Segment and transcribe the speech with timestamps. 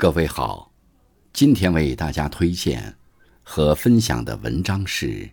[0.00, 0.70] 各位好，
[1.32, 2.96] 今天为大家推荐
[3.42, 5.06] 和分享的文章是《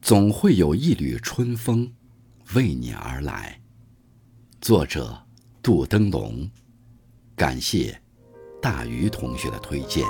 [0.00, 1.92] 总会有一缕春风
[2.54, 3.60] 为你而来》，
[4.66, 5.22] 作者
[5.60, 6.50] 杜登龙。
[7.36, 8.00] 感谢
[8.62, 10.02] 大鱼同学的推荐。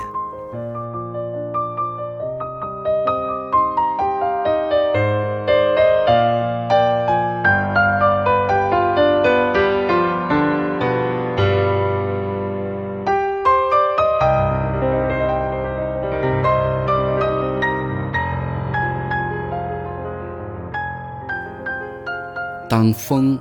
[22.83, 23.39] 当风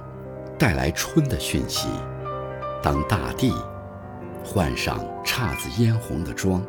[0.57, 1.89] 带来春的讯息，
[2.81, 3.53] 当大地
[4.45, 6.65] 换上姹紫嫣红的妆，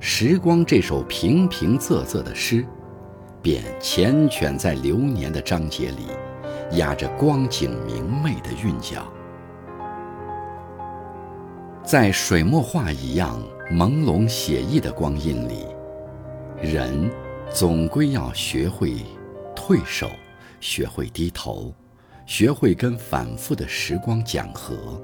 [0.00, 2.64] 时光这首平平仄仄的诗，
[3.42, 9.06] 便缱绻在流年的章节里，压着光景明媚的韵脚。
[11.84, 13.38] 在水墨画一样
[13.70, 15.66] 朦胧写意的光阴里，
[16.58, 17.10] 人
[17.50, 18.94] 总归要学会
[19.54, 20.08] 退守。
[20.60, 21.72] 学会低头，
[22.26, 25.00] 学会跟反复的时光讲和。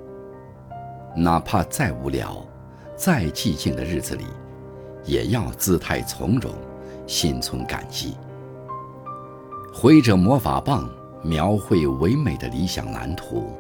[1.15, 2.45] 哪怕再无聊、
[2.97, 4.25] 再寂静的日子里，
[5.05, 6.53] 也要姿态从容，
[7.07, 8.17] 心存感激。
[9.73, 10.89] 挥着魔法棒，
[11.23, 13.53] 描绘唯美的理想蓝图，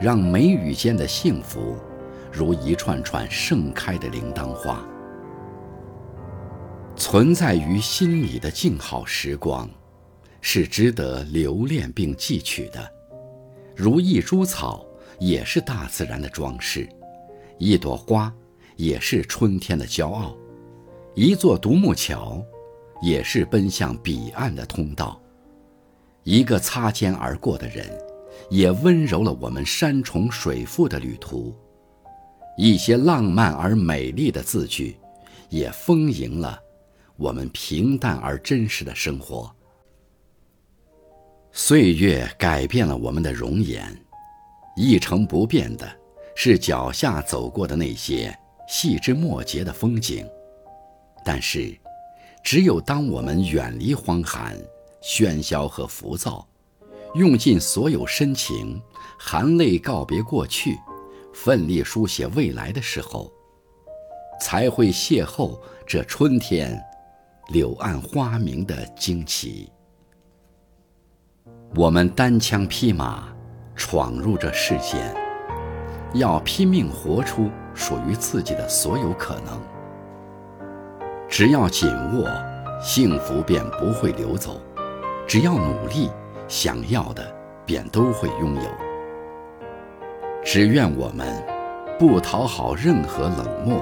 [0.00, 1.76] 让眉宇间的幸福，
[2.32, 4.84] 如一串串盛开的铃铛花，
[6.94, 9.68] 存在于心里的静好时光。
[10.48, 12.88] 是值得留恋并记取的，
[13.74, 14.86] 如一株草，
[15.18, 16.86] 也是大自然的装饰；
[17.58, 18.32] 一朵花，
[18.76, 20.36] 也是春天的骄傲；
[21.16, 22.40] 一座独木桥，
[23.02, 25.20] 也是奔向彼岸的通道；
[26.22, 27.84] 一个擦肩而过的人，
[28.48, 31.52] 也温柔了我们山重水复的旅途；
[32.56, 34.96] 一些浪漫而美丽的字句，
[35.48, 36.56] 也丰盈了
[37.16, 39.52] 我们平淡而真实的生活。
[41.58, 43.90] 岁月改变了我们的容颜，
[44.76, 45.90] 一成不变的，
[46.34, 50.28] 是脚下走过的那些细枝末节的风景。
[51.24, 51.74] 但是，
[52.44, 54.54] 只有当我们远离荒寒、
[55.02, 56.46] 喧嚣和浮躁，
[57.14, 58.78] 用尽所有深情，
[59.18, 60.76] 含泪告别过去，
[61.32, 63.32] 奋力书写未来的时候，
[64.42, 66.78] 才会邂逅这春天
[67.48, 69.72] 柳暗花明的惊奇。
[71.76, 73.24] 我们单枪匹马
[73.74, 75.14] 闯入这世间，
[76.14, 79.60] 要拼命活出属于自己的所有可能。
[81.28, 82.26] 只要紧握，
[82.80, 84.52] 幸福便不会流走；
[85.26, 86.10] 只要努力，
[86.48, 87.22] 想要的
[87.66, 88.70] 便都会拥有。
[90.42, 91.44] 只愿我们
[91.98, 93.78] 不讨好任何冷漠，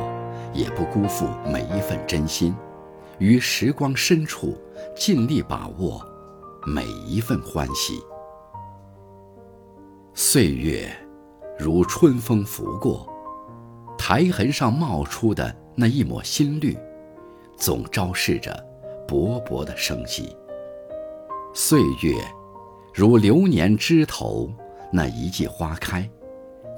[0.52, 2.56] 也不辜负每一份真心，
[3.18, 4.58] 于时光深处
[4.96, 6.04] 尽力把握。
[6.66, 8.02] 每一份欢喜，
[10.14, 10.90] 岁月
[11.58, 13.06] 如春风拂过，
[13.98, 16.74] 苔痕上冒出的那一抹新绿，
[17.54, 18.50] 总昭示着
[19.06, 20.34] 勃勃的生机。
[21.52, 22.14] 岁月
[22.94, 24.50] 如流年枝头
[24.90, 26.08] 那一季花开，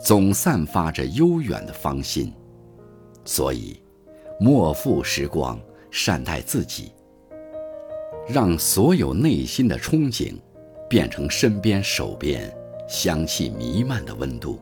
[0.02, 2.32] 总散发着悠远的芳心。
[3.24, 3.80] 所以，
[4.40, 5.60] 莫负时光，
[5.92, 6.90] 善待自己。
[8.28, 10.34] 让所有内心的憧憬，
[10.88, 12.52] 变成身边手边
[12.88, 14.58] 香气弥漫的温度。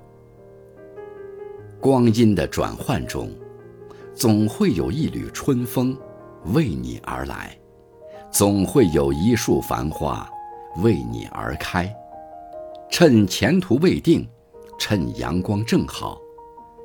[1.80, 3.30] 光阴的转换中，
[4.14, 5.96] 总会有一缕春风
[6.52, 7.56] 为你而来，
[8.30, 10.28] 总会有一束繁花
[10.82, 11.90] 为你而开。
[12.90, 14.28] 趁前途未定，
[14.78, 16.20] 趁阳光正好，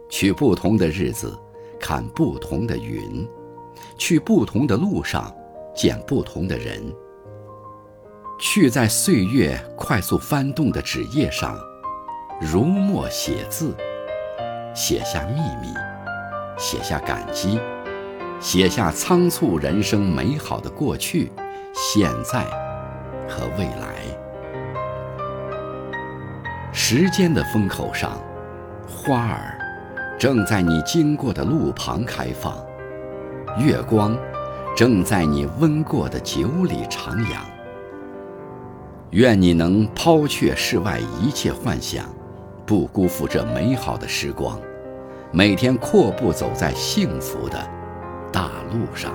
[0.10, 1.38] 去不同的日子，
[1.78, 3.28] 看不同的云，
[3.98, 5.34] 去不同的路上。
[5.80, 6.94] 见不同的人，
[8.38, 11.58] 去在岁月快速翻动的纸页上，
[12.42, 13.74] 如墨写字，
[14.76, 15.74] 写下秘密，
[16.58, 17.62] 写下感激，
[18.42, 21.32] 写下仓促人生美好的过去、
[21.74, 22.44] 现在
[23.30, 24.04] 和未来。
[26.74, 28.22] 时间的风口上，
[28.86, 29.58] 花儿
[30.20, 32.54] 正在你经过的路旁开放，
[33.58, 34.14] 月光。
[34.80, 37.42] 正在你温过的酒里徜徉。
[39.10, 42.06] 愿你能抛却世外一切幻想，
[42.66, 44.58] 不辜负这美好的时光，
[45.34, 47.60] 每天阔步走在幸福的
[48.32, 49.12] 大路上。